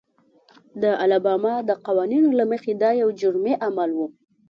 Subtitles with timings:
[0.81, 3.99] د الاباما د قوانینو له مخې دا یو جرمي عمل و.